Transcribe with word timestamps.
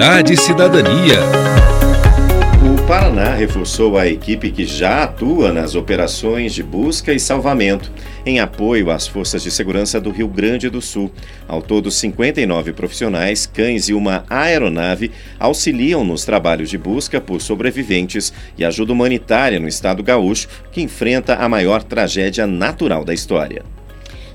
E 0.00 0.36
Cidadania. 0.36 1.18
O 2.62 2.86
Paraná 2.86 3.34
reforçou 3.34 3.98
a 3.98 4.06
equipe 4.06 4.48
que 4.52 4.64
já 4.64 5.02
atua 5.02 5.52
nas 5.52 5.74
operações 5.74 6.54
de 6.54 6.62
busca 6.62 7.12
e 7.12 7.18
salvamento, 7.18 7.90
em 8.24 8.38
apoio 8.38 8.92
às 8.92 9.08
forças 9.08 9.42
de 9.42 9.50
segurança 9.50 10.00
do 10.00 10.12
Rio 10.12 10.28
Grande 10.28 10.70
do 10.70 10.80
Sul. 10.80 11.10
Ao 11.48 11.60
todo, 11.60 11.90
59 11.90 12.72
profissionais, 12.74 13.44
cães 13.44 13.88
e 13.88 13.92
uma 13.92 14.24
aeronave 14.30 15.10
auxiliam 15.36 16.04
nos 16.04 16.24
trabalhos 16.24 16.70
de 16.70 16.78
busca 16.78 17.20
por 17.20 17.42
sobreviventes 17.42 18.32
e 18.56 18.64
ajuda 18.64 18.92
humanitária 18.92 19.58
no 19.58 19.66
estado 19.66 20.00
gaúcho, 20.00 20.46
que 20.70 20.80
enfrenta 20.80 21.34
a 21.34 21.48
maior 21.48 21.82
tragédia 21.82 22.46
natural 22.46 23.04
da 23.04 23.12
história. 23.12 23.64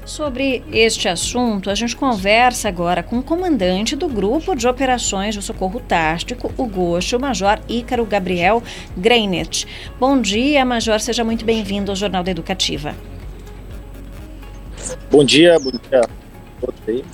Sobre 0.05 0.61
este 0.71 1.07
assunto, 1.07 1.69
a 1.69 1.75
gente 1.75 1.95
conversa 1.95 2.67
agora 2.67 3.01
com 3.01 3.19
o 3.19 3.23
comandante 3.23 3.95
do 3.95 4.09
Grupo 4.09 4.53
de 4.53 4.67
Operações 4.67 5.33
de 5.33 5.41
Socorro 5.41 5.79
Tático, 5.79 6.53
o 6.57 6.65
GOSHO, 6.65 7.15
o 7.15 7.21
Major 7.21 7.57
Ícaro 7.69 8.05
Gabriel 8.05 8.61
Greinet. 8.97 9.65
Bom 9.97 10.19
dia, 10.19 10.65
Major, 10.65 10.99
seja 10.99 11.23
muito 11.23 11.45
bem-vindo 11.45 11.89
ao 11.89 11.95
Jornal 11.95 12.21
da 12.21 12.31
Educativa. 12.31 12.93
Bom 15.09 15.23
dia, 15.23 15.57
bom 15.57 15.71
dia 15.71 16.01
a 16.01 16.07
todos 16.59 17.05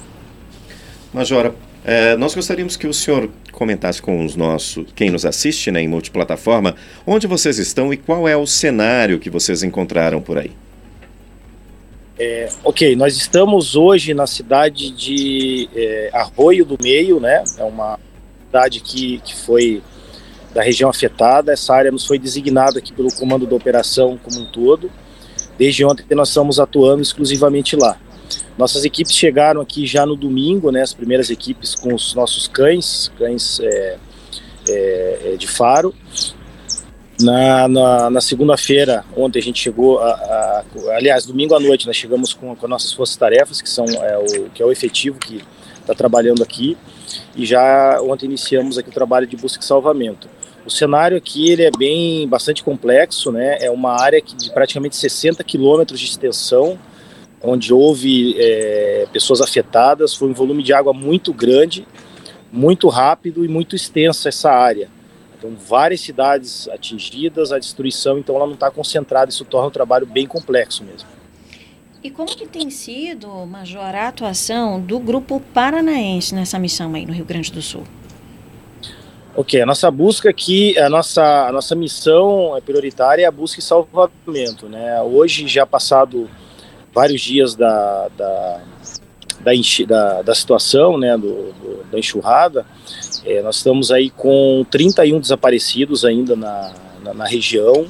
Majora, 1.13 1.53
é, 1.85 2.15
nós 2.17 2.33
gostaríamos 2.33 2.75
que 2.75 2.87
o 2.87 2.93
senhor 2.93 3.29
comentasse 3.51 4.01
com 4.01 4.25
os 4.25 4.35
nossos, 4.35 4.91
quem 4.95 5.11
nos 5.11 5.25
assiste 5.25 5.69
né, 5.69 5.81
em 5.81 5.87
multiplataforma, 5.87 6.75
onde 7.05 7.27
vocês 7.27 7.59
estão 7.59 7.93
e 7.93 7.97
qual 7.97 8.27
é 8.27 8.35
o 8.35 8.47
cenário 8.47 9.19
que 9.19 9.29
vocês 9.29 9.61
encontraram 9.61 10.19
por 10.21 10.39
aí. 10.39 10.51
É, 12.21 12.49
ok, 12.65 12.97
nós 12.97 13.15
estamos 13.15 13.77
hoje 13.77 14.13
na 14.13 14.27
cidade 14.27 14.91
de 14.91 15.69
é, 15.73 16.09
Arroio 16.11 16.65
do 16.65 16.77
Meio, 16.81 17.17
né? 17.17 17.45
É 17.57 17.63
uma 17.63 17.97
cidade 18.45 18.81
que, 18.81 19.19
que 19.19 19.33
foi 19.33 19.81
da 20.53 20.61
região 20.61 20.89
afetada. 20.89 21.53
Essa 21.53 21.73
área 21.73 21.91
nos 21.91 22.05
foi 22.05 22.19
designada 22.19 22.79
aqui 22.79 22.91
pelo 22.91 23.09
comando 23.13 23.47
da 23.47 23.55
operação 23.55 24.19
como 24.21 24.41
um 24.41 24.45
todo. 24.51 24.91
Desde 25.57 25.85
ontem 25.85 26.05
nós 26.13 26.27
estamos 26.27 26.59
atuando 26.59 27.01
exclusivamente 27.01 27.77
lá. 27.77 27.97
Nossas 28.57 28.83
equipes 28.83 29.13
chegaram 29.13 29.61
aqui 29.61 29.87
já 29.87 30.05
no 30.05 30.17
domingo, 30.17 30.71
né? 30.71 30.81
As 30.81 30.93
primeiras 30.93 31.29
equipes 31.29 31.73
com 31.73 31.93
os 31.93 32.13
nossos 32.13 32.49
cães, 32.49 33.09
cães 33.17 33.61
é, 33.61 33.97
é, 34.67 35.19
é 35.33 35.35
de 35.37 35.47
faro. 35.47 35.95
Na, 37.21 37.67
na, 37.67 38.09
na 38.09 38.21
segunda-feira, 38.21 39.03
ontem 39.15 39.39
a 39.39 39.41
gente 39.41 39.61
chegou, 39.61 39.99
a, 39.99 40.09
a, 40.09 40.63
aliás, 40.95 41.25
domingo 41.25 41.53
à 41.53 41.59
noite 41.59 41.85
nós 41.85 41.97
chegamos 41.97 42.33
com, 42.33 42.55
com 42.55 42.65
nossas 42.65 42.93
forças-tarefas, 42.93 43.61
que 43.61 43.69
são 43.69 43.83
é, 43.85 44.17
o 44.17 44.49
que 44.51 44.63
é 44.63 44.65
o 44.65 44.71
efetivo 44.71 45.19
que 45.19 45.43
está 45.81 45.93
trabalhando 45.93 46.41
aqui, 46.41 46.77
e 47.35 47.45
já 47.45 47.99
ontem 48.01 48.25
iniciamos 48.25 48.77
aqui 48.77 48.87
o 48.87 48.93
trabalho 48.93 49.27
de 49.27 49.35
busca 49.35 49.61
e 49.61 49.65
salvamento. 49.65 50.29
O 50.65 50.69
cenário 50.69 51.17
aqui 51.17 51.49
ele 51.49 51.63
é 51.63 51.71
bem 51.77 52.25
bastante 52.25 52.63
complexo, 52.63 53.31
né? 53.31 53.57
É 53.59 53.69
uma 53.69 53.99
área 53.99 54.21
que, 54.21 54.35
de 54.35 54.49
praticamente 54.51 54.95
60 54.95 55.43
quilômetros 55.43 55.99
de 55.99 56.05
extensão, 56.05 56.79
onde 57.43 57.73
houve 57.73 58.35
é, 58.37 59.07
pessoas 59.11 59.41
afetadas. 59.41 60.13
Foi 60.13 60.29
um 60.29 60.33
volume 60.33 60.61
de 60.61 60.71
água 60.71 60.93
muito 60.93 61.33
grande, 61.33 61.87
muito 62.51 62.87
rápido 62.87 63.43
e 63.43 63.47
muito 63.47 63.75
extensa 63.75 64.29
essa 64.29 64.51
área. 64.51 64.89
Então, 65.39 65.55
várias 65.55 66.01
cidades 66.01 66.67
atingidas, 66.67 67.53
a 67.53 67.57
destruição, 67.57 68.19
então 68.19 68.35
ela 68.35 68.45
não 68.45 68.55
está 68.55 68.69
concentrada, 68.69 69.31
isso 69.31 69.45
torna 69.45 69.69
o 69.69 69.71
trabalho 69.71 70.05
bem 70.05 70.27
complexo 70.27 70.83
mesmo. 70.83 71.07
E 72.03 72.11
como 72.11 72.29
que 72.29 72.45
tem 72.45 72.69
sido, 72.69 73.27
Major, 73.45 73.95
a 73.95 74.09
atuação 74.09 74.81
do 74.81 74.99
Grupo 74.99 75.39
Paranaense 75.53 76.35
nessa 76.35 76.59
missão 76.59 76.93
aí 76.93 77.05
no 77.05 77.13
Rio 77.13 77.25
Grande 77.25 77.51
do 77.51 77.61
Sul? 77.61 77.83
Ok, 79.35 79.61
a 79.61 79.65
nossa 79.65 79.89
busca 79.89 80.29
aqui, 80.29 80.77
a 80.77 80.89
nossa, 80.89 81.47
a 81.47 81.51
nossa 81.51 81.73
missão 81.73 82.57
é 82.57 82.61
prioritária 82.61 83.23
é 83.23 83.25
a 83.25 83.31
busca 83.31 83.59
e 83.59 83.63
salvamento. 83.63 84.67
Né? 84.67 85.01
Hoje, 85.01 85.47
já 85.47 85.65
passado 85.65 86.29
vários 86.93 87.21
dias 87.21 87.55
da, 87.55 88.09
da, 88.17 88.61
da, 89.43 89.51
da, 89.87 90.21
da 90.21 90.35
situação, 90.35 90.97
né, 90.97 91.17
do, 91.17 91.51
do, 91.53 91.83
da 91.91 91.99
enxurrada, 91.99 92.65
é, 93.25 93.41
nós 93.41 93.57
estamos 93.57 93.91
aí 93.91 94.09
com 94.09 94.65
31 94.69 95.19
desaparecidos 95.19 96.05
ainda 96.05 96.35
na, 96.35 96.73
na, 97.03 97.13
na 97.13 97.25
região. 97.25 97.85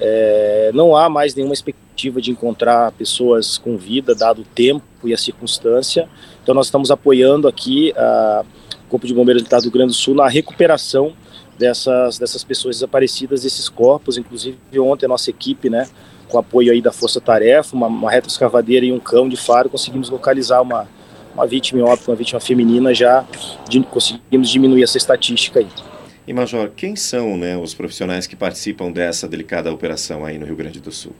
É, 0.00 0.70
não 0.74 0.96
há 0.96 1.08
mais 1.08 1.34
nenhuma 1.34 1.54
expectativa 1.54 2.20
de 2.20 2.30
encontrar 2.30 2.92
pessoas 2.92 3.58
com 3.58 3.76
vida, 3.76 4.14
dado 4.14 4.42
o 4.42 4.44
tempo 4.44 4.84
e 5.04 5.12
a 5.12 5.18
circunstância. 5.18 6.08
Então, 6.42 6.54
nós 6.54 6.66
estamos 6.66 6.90
apoiando 6.90 7.48
aqui 7.48 7.92
a, 7.96 8.44
o 8.86 8.88
Corpo 8.88 9.06
de 9.06 9.14
Bombeiros 9.14 9.42
do 9.42 9.46
Estado 9.46 9.62
do 9.62 9.64
Rio 9.64 9.72
Grande 9.72 9.92
do 9.92 9.96
Sul 9.96 10.14
na 10.14 10.28
recuperação 10.28 11.12
dessas, 11.58 12.18
dessas 12.18 12.44
pessoas 12.44 12.76
desaparecidas, 12.76 13.42
desses 13.42 13.68
corpos. 13.68 14.16
Inclusive, 14.16 14.56
ontem 14.78 15.06
a 15.06 15.08
nossa 15.08 15.30
equipe, 15.30 15.68
né, 15.68 15.88
com 16.28 16.38
apoio 16.38 16.72
aí 16.72 16.80
da 16.80 16.92
Força 16.92 17.20
Tarefa, 17.20 17.74
uma, 17.74 17.86
uma 17.86 18.10
retroescavadeira 18.10 18.86
e 18.86 18.92
um 18.92 19.00
cão 19.00 19.28
de 19.28 19.36
faro, 19.36 19.68
conseguimos 19.68 20.10
localizar 20.10 20.60
uma, 20.60 20.88
uma 21.34 21.46
vítima 21.46 21.84
óbito, 21.84 22.10
uma 22.10 22.16
vítima 22.16 22.40
feminina, 22.40 22.94
já 22.94 23.24
de, 23.68 23.80
conseguimos 23.80 24.48
diminuir 24.50 24.82
essa 24.82 24.98
estatística 24.98 25.60
aí. 25.60 25.68
E 26.26 26.32
Major, 26.32 26.70
quem 26.76 26.94
são 26.94 27.36
né, 27.36 27.56
os 27.56 27.72
profissionais 27.72 28.26
que 28.26 28.36
participam 28.36 28.92
dessa 28.92 29.26
delicada 29.26 29.72
operação 29.72 30.24
aí 30.24 30.38
no 30.38 30.44
Rio 30.44 30.56
Grande 30.56 30.78
do 30.78 30.92
Sul? 30.92 31.12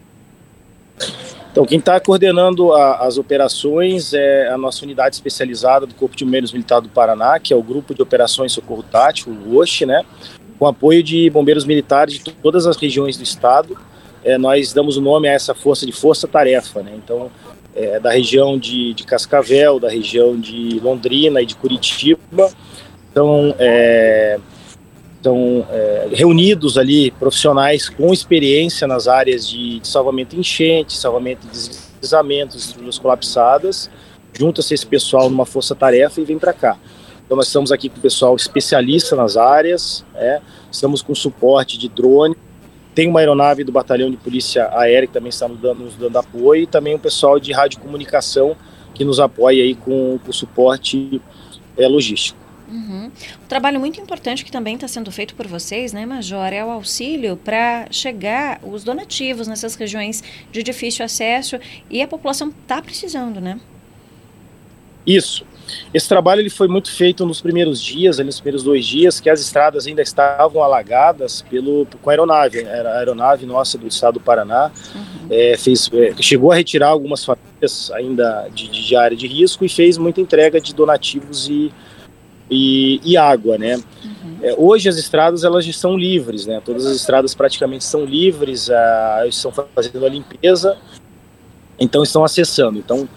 Então, 1.50 1.64
quem 1.64 1.78
está 1.78 1.98
coordenando 1.98 2.72
a, 2.72 3.06
as 3.06 3.16
operações 3.16 4.12
é 4.12 4.48
a 4.48 4.58
nossa 4.58 4.84
unidade 4.84 5.16
especializada 5.16 5.86
do 5.86 5.94
Corpo 5.94 6.14
de 6.14 6.24
Bombeiros 6.24 6.52
Militar 6.52 6.80
do 6.80 6.88
Paraná, 6.88 7.38
que 7.40 7.52
é 7.52 7.56
o 7.56 7.62
Grupo 7.62 7.94
de 7.94 8.02
Operações 8.02 8.52
Socorro 8.52 8.82
Tático, 8.82 9.30
o 9.30 9.56
OSH, 9.56 9.86
né, 9.86 10.04
com 10.58 10.66
apoio 10.66 11.02
de 11.02 11.30
bombeiros 11.30 11.64
militares 11.64 12.14
de 12.14 12.32
todas 12.32 12.66
as 12.66 12.76
regiões 12.76 13.16
do 13.16 13.22
estado. 13.22 13.78
É, 14.24 14.36
nós 14.38 14.72
damos 14.72 14.96
o 14.96 15.00
nome 15.00 15.28
a 15.28 15.32
essa 15.32 15.54
força 15.54 15.86
de 15.86 15.92
força-tarefa. 15.92 16.82
Né, 16.82 16.92
então, 16.96 17.30
é, 17.74 18.00
da 18.00 18.10
região 18.10 18.58
de, 18.58 18.92
de, 18.94 19.04
Cascavel, 19.04 19.78
da 19.78 19.88
região 19.88 20.38
de 20.38 20.80
Londrina 20.80 21.40
e 21.40 21.46
de 21.46 21.54
Curitiba. 21.54 22.50
Então, 23.10 23.54
é, 23.58 24.38
estão 25.16 25.66
é, 25.70 26.08
reunidos 26.12 26.78
ali 26.78 27.10
profissionais 27.12 27.88
com 27.88 28.12
experiência 28.12 28.86
nas 28.86 29.06
áreas 29.06 29.48
de, 29.48 29.80
de 29.80 29.88
salvamento 29.88 30.36
enchente, 30.36 30.96
salvamento 30.96 31.46
de 31.46 31.52
deslizamentos, 31.52 32.56
estruturas 32.56 32.98
colapsadas. 32.98 33.90
Junta-se 34.32 34.74
esse 34.74 34.86
pessoal 34.86 35.28
numa 35.30 35.46
força-tarefa 35.46 36.20
e 36.20 36.24
vem 36.24 36.38
para 36.38 36.52
cá. 36.52 36.76
Então, 37.24 37.36
nós 37.36 37.46
estamos 37.46 37.70
aqui 37.70 37.88
com 37.88 37.98
o 37.98 38.00
pessoal 38.00 38.34
especialista 38.34 39.14
nas 39.14 39.36
áreas, 39.36 40.04
é, 40.14 40.40
estamos 40.72 41.02
com 41.02 41.14
suporte 41.14 41.76
de 41.76 41.88
drone, 41.88 42.34
tem 42.98 43.06
uma 43.06 43.20
aeronave 43.20 43.62
do 43.62 43.70
Batalhão 43.70 44.10
de 44.10 44.16
Polícia 44.16 44.68
Aérea 44.76 45.06
que 45.06 45.12
também 45.12 45.28
está 45.28 45.46
nos 45.46 45.60
dando, 45.60 45.84
nos 45.84 45.94
dando 45.94 46.18
apoio 46.18 46.64
e 46.64 46.66
também 46.66 46.96
o 46.96 46.98
pessoal 46.98 47.38
de 47.38 47.52
radiocomunicação 47.52 48.56
que 48.92 49.04
nos 49.04 49.20
apoia 49.20 49.62
aí 49.62 49.76
com, 49.76 50.18
o 50.26 50.32
suporte 50.32 51.22
é, 51.76 51.86
logístico. 51.86 52.36
Uhum. 52.68 53.04
Um 53.44 53.46
trabalho 53.46 53.78
muito 53.78 54.00
importante 54.00 54.44
que 54.44 54.50
também 54.50 54.74
está 54.74 54.88
sendo 54.88 55.12
feito 55.12 55.36
por 55.36 55.46
vocês, 55.46 55.92
né, 55.92 56.04
Major, 56.04 56.52
é 56.52 56.64
o 56.64 56.70
auxílio 56.70 57.36
para 57.36 57.86
chegar 57.92 58.60
os 58.64 58.82
donativos 58.82 59.46
nessas 59.46 59.76
regiões 59.76 60.24
de 60.50 60.60
difícil 60.64 61.04
acesso 61.04 61.56
e 61.88 62.02
a 62.02 62.08
população 62.08 62.48
está 62.48 62.82
precisando, 62.82 63.40
né? 63.40 63.60
Isso. 65.06 65.46
Esse 65.92 66.08
trabalho 66.08 66.40
ele 66.40 66.50
foi 66.50 66.68
muito 66.68 66.90
feito 66.90 67.24
nos 67.26 67.40
primeiros 67.40 67.80
dias, 67.80 68.18
ali 68.18 68.26
nos 68.26 68.40
primeiros 68.40 68.62
dois 68.62 68.84
dias, 68.86 69.20
que 69.20 69.30
as 69.30 69.40
estradas 69.40 69.86
ainda 69.86 70.02
estavam 70.02 70.62
alagadas 70.62 71.42
pelo, 71.42 71.86
com 72.02 72.10
a 72.10 72.12
aeronave. 72.12 72.60
A 72.60 72.98
aeronave 72.98 73.46
nossa 73.46 73.78
do 73.78 73.86
estado 73.86 74.14
do 74.14 74.20
Paraná. 74.20 74.70
Uhum. 74.94 75.28
É, 75.30 75.56
fez, 75.56 75.90
é, 75.92 76.14
chegou 76.20 76.52
a 76.52 76.54
retirar 76.54 76.88
algumas 76.88 77.24
famílias 77.24 77.90
ainda 77.92 78.48
de, 78.54 78.68
de, 78.68 78.96
área 78.96 79.16
de 79.16 79.26
risco 79.26 79.64
e 79.64 79.68
fez 79.68 79.98
muita 79.98 80.20
entrega 80.20 80.60
de 80.60 80.74
donativos 80.74 81.48
e, 81.48 81.72
e, 82.50 83.00
e 83.04 83.16
água, 83.16 83.58
né? 83.58 83.76
Uhum. 83.76 84.38
É, 84.42 84.54
hoje 84.56 84.88
as 84.88 84.96
estradas 84.96 85.44
elas 85.44 85.64
já 85.64 85.70
estão 85.70 85.96
livres, 85.96 86.46
né? 86.46 86.60
Todas 86.64 86.86
as 86.86 86.96
estradas 86.96 87.34
praticamente 87.34 87.84
são 87.84 88.04
livres, 88.04 88.70
a, 88.70 89.24
estão 89.26 89.52
fazendo 89.52 90.04
a 90.04 90.08
limpeza, 90.08 90.76
então 91.78 92.02
estão 92.02 92.24
acessando. 92.24 92.78
Então 92.78 93.08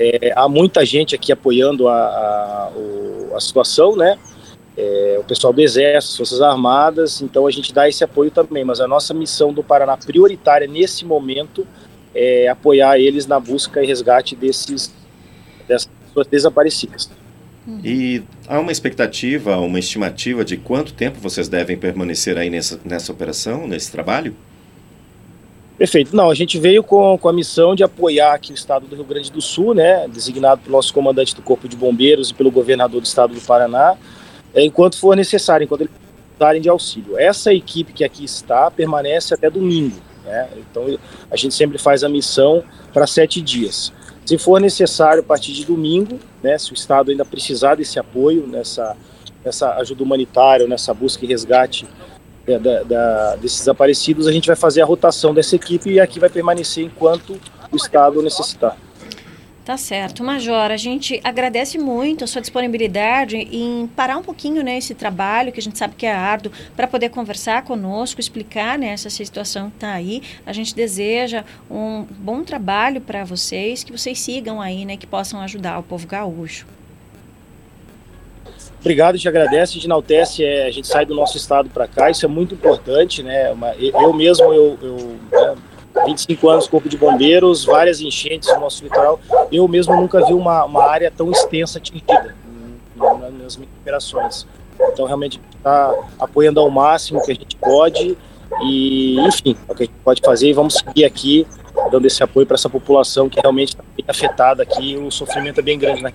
é, 0.00 0.32
há 0.34 0.48
muita 0.48 0.84
gente 0.84 1.14
aqui 1.14 1.30
apoiando 1.30 1.86
a, 1.86 1.92
a, 1.94 2.72
o, 2.74 3.36
a 3.36 3.40
situação, 3.40 3.94
né? 3.94 4.18
É, 4.74 5.18
o 5.20 5.24
pessoal 5.24 5.52
do 5.52 5.60
Exército, 5.60 6.16
Forças 6.16 6.40
Armadas, 6.40 7.20
então 7.20 7.46
a 7.46 7.50
gente 7.50 7.70
dá 7.70 7.86
esse 7.86 8.02
apoio 8.02 8.30
também, 8.30 8.64
mas 8.64 8.80
a 8.80 8.88
nossa 8.88 9.12
missão 9.12 9.52
do 9.52 9.62
Paraná 9.62 9.98
prioritária 9.98 10.66
nesse 10.66 11.04
momento 11.04 11.66
é 12.14 12.48
apoiar 12.48 12.98
eles 12.98 13.26
na 13.26 13.38
busca 13.38 13.82
e 13.82 13.86
resgate 13.86 14.34
desses, 14.34 14.90
dessas 15.68 15.90
pessoas 16.06 16.26
desaparecidas. 16.28 17.10
Uhum. 17.66 17.80
E 17.84 18.22
há 18.48 18.58
uma 18.58 18.72
expectativa, 18.72 19.58
uma 19.58 19.78
estimativa 19.78 20.42
de 20.42 20.56
quanto 20.56 20.94
tempo 20.94 21.20
vocês 21.20 21.46
devem 21.46 21.76
permanecer 21.76 22.38
aí 22.38 22.48
nessa, 22.48 22.80
nessa 22.82 23.12
operação, 23.12 23.66
nesse 23.66 23.92
trabalho? 23.92 24.34
Perfeito. 25.80 26.14
Não, 26.14 26.28
a 26.28 26.34
gente 26.34 26.58
veio 26.58 26.84
com, 26.84 27.16
com 27.16 27.26
a 27.26 27.32
missão 27.32 27.74
de 27.74 27.82
apoiar 27.82 28.34
aqui 28.34 28.52
o 28.52 28.54
estado 28.54 28.86
do 28.86 28.94
Rio 28.94 29.04
Grande 29.06 29.32
do 29.32 29.40
Sul, 29.40 29.72
né, 29.72 30.06
designado 30.08 30.60
pelo 30.60 30.76
nosso 30.76 30.92
comandante 30.92 31.34
do 31.34 31.40
Corpo 31.40 31.66
de 31.66 31.74
Bombeiros 31.74 32.28
e 32.28 32.34
pelo 32.34 32.50
governador 32.50 33.00
do 33.00 33.06
estado 33.06 33.32
do 33.32 33.40
Paraná, 33.40 33.96
é, 34.52 34.62
enquanto 34.62 34.98
for 34.98 35.16
necessário, 35.16 35.64
enquanto 35.64 35.80
eles 35.80 35.92
precisarem 36.36 36.60
de 36.60 36.68
auxílio. 36.68 37.18
Essa 37.18 37.54
equipe 37.54 37.94
que 37.94 38.04
aqui 38.04 38.26
está 38.26 38.70
permanece 38.70 39.32
até 39.32 39.48
domingo. 39.48 39.96
Né? 40.22 40.50
Então 40.58 40.98
a 41.30 41.36
gente 41.36 41.54
sempre 41.54 41.78
faz 41.78 42.04
a 42.04 42.10
missão 42.10 42.62
para 42.92 43.06
sete 43.06 43.40
dias. 43.40 43.90
Se 44.26 44.36
for 44.36 44.60
necessário, 44.60 45.20
a 45.20 45.24
partir 45.24 45.54
de 45.54 45.64
domingo, 45.64 46.20
né, 46.42 46.58
se 46.58 46.72
o 46.72 46.74
Estado 46.74 47.10
ainda 47.10 47.24
precisar 47.24 47.76
desse 47.76 47.98
apoio, 47.98 48.46
nessa, 48.46 48.94
nessa 49.42 49.76
ajuda 49.76 50.02
humanitária, 50.02 50.66
nessa 50.66 50.92
busca 50.92 51.24
e 51.24 51.28
resgate 51.28 51.86
da, 52.46 52.82
da, 52.82 53.36
desses 53.36 53.58
desaparecidos, 53.58 54.26
a 54.26 54.32
gente 54.32 54.46
vai 54.46 54.56
fazer 54.56 54.82
a 54.82 54.84
rotação 54.84 55.32
dessa 55.32 55.56
equipe 55.56 55.90
e 55.90 56.00
aqui 56.00 56.18
vai 56.18 56.30
permanecer 56.30 56.84
enquanto 56.84 57.38
o 57.70 57.76
Estado 57.76 58.22
necessitar. 58.22 58.76
Tá 59.64 59.76
certo. 59.76 60.24
Major, 60.24 60.70
a 60.70 60.76
gente 60.76 61.20
agradece 61.22 61.78
muito 61.78 62.24
a 62.24 62.26
sua 62.26 62.40
disponibilidade 62.40 63.36
em 63.36 63.86
parar 63.94 64.16
um 64.16 64.22
pouquinho 64.22 64.64
né, 64.64 64.78
esse 64.78 64.94
trabalho, 64.94 65.52
que 65.52 65.60
a 65.60 65.62
gente 65.62 65.78
sabe 65.78 65.94
que 65.94 66.06
é 66.06 66.12
árduo, 66.12 66.50
para 66.74 66.88
poder 66.88 67.10
conversar 67.10 67.62
conosco, 67.62 68.20
explicar 68.20 68.78
né, 68.78 68.88
essa 68.88 69.10
situação 69.10 69.68
que 69.70 69.76
está 69.76 69.92
aí. 69.92 70.22
A 70.46 70.52
gente 70.52 70.74
deseja 70.74 71.44
um 71.70 72.04
bom 72.18 72.42
trabalho 72.42 73.00
para 73.00 73.22
vocês, 73.22 73.84
que 73.84 73.92
vocês 73.92 74.18
sigam 74.18 74.60
aí, 74.60 74.84
né, 74.84 74.96
que 74.96 75.06
possam 75.06 75.40
ajudar 75.40 75.78
o 75.78 75.82
povo 75.82 76.06
gaúcho. 76.06 76.66
Obrigado, 78.80 79.18
te 79.18 79.28
agradece, 79.28 79.72
a 79.72 79.74
gente 79.74 79.84
enaltece, 79.84 80.42
é, 80.42 80.66
a 80.66 80.70
gente 80.70 80.88
sai 80.88 81.04
do 81.04 81.14
nosso 81.14 81.36
estado 81.36 81.68
para 81.68 81.86
cá, 81.86 82.10
isso 82.10 82.24
é 82.24 82.28
muito 82.28 82.54
importante, 82.54 83.22
né? 83.22 83.50
Uma, 83.50 83.74
eu 83.76 84.12
mesmo, 84.14 84.52
eu, 84.54 84.78
eu 84.80 84.96
né, 85.30 85.56
25 86.06 86.48
anos 86.48 86.66
Corpo 86.66 86.88
de 86.88 86.96
Bombeiros, 86.96 87.64
várias 87.64 88.00
enchentes 88.00 88.48
no 88.54 88.60
nosso 88.60 88.82
litoral. 88.82 89.20
Eu 89.52 89.68
mesmo 89.68 89.94
nunca 89.96 90.24
vi 90.24 90.32
uma, 90.32 90.64
uma 90.64 90.84
área 90.84 91.10
tão 91.10 91.30
extensa 91.30 91.78
atingida 91.78 92.34
nas 92.96 93.32
minhas 93.32 93.58
operações. 93.82 94.46
Então, 94.92 95.04
realmente, 95.04 95.40
está 95.56 95.94
apoiando 96.18 96.58
ao 96.60 96.70
máximo 96.70 97.22
que 97.22 97.32
a 97.32 97.34
gente 97.34 97.56
pode 97.56 98.16
e, 98.62 99.20
enfim, 99.20 99.56
é 99.68 99.72
o 99.72 99.74
que 99.74 99.82
a 99.82 99.86
gente 99.86 99.98
pode 100.02 100.22
fazer 100.24 100.48
e 100.48 100.52
vamos 100.52 100.74
seguir 100.74 101.04
aqui 101.04 101.46
dando 101.90 102.06
esse 102.06 102.22
apoio 102.22 102.46
para 102.46 102.54
essa 102.54 102.68
população 102.68 103.28
que 103.28 103.40
realmente 103.40 103.70
está 103.70 103.82
bem 103.94 104.04
afetada 104.08 104.62
aqui. 104.62 104.96
O 104.96 105.10
sofrimento 105.10 105.60
é 105.60 105.62
bem 105.62 105.78
grande, 105.78 106.02
né? 106.02 106.12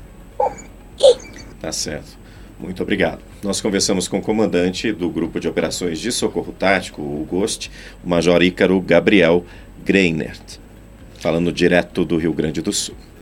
Tá 1.61 1.71
certo. 1.71 2.24
Muito 2.59 2.81
obrigado. 2.81 3.19
Nós 3.43 3.59
conversamos 3.59 4.07
com 4.07 4.19
o 4.19 4.21
comandante 4.21 4.91
do 4.91 5.09
Grupo 5.09 5.39
de 5.39 5.47
Operações 5.47 5.99
de 5.99 6.11
Socorro 6.11 6.53
Tático, 6.53 7.01
o 7.01 7.25
GOST, 7.29 7.69
o 8.03 8.09
Major 8.09 8.41
Ícaro 8.41 8.79
Gabriel 8.79 9.45
Greinert, 9.83 10.59
falando 11.19 11.51
direto 11.51 12.05
do 12.05 12.17
Rio 12.17 12.33
Grande 12.33 12.61
do 12.61 12.71
Sul. 12.71 12.95